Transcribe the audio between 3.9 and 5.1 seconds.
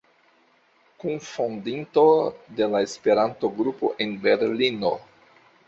en Berlino.